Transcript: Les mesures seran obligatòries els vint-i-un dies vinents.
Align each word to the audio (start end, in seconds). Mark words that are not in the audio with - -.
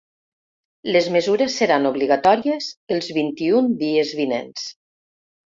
Les 0.95 1.09
mesures 1.15 1.57
seran 1.61 1.85
obligatòries 1.91 2.71
els 2.97 3.13
vint-i-un 3.19 3.73
dies 3.85 4.15
vinents. 4.23 4.69